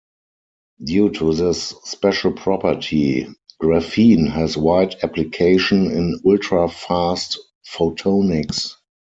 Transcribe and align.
Due 0.83 1.11
to 1.11 1.31
this 1.35 1.75
special 1.83 2.33
property, 2.33 3.27
graphene 3.61 4.31
has 4.31 4.57
wide 4.57 4.95
application 5.03 5.91
in 5.91 6.19
ultrafast 6.25 7.37
photonics. 7.71 8.77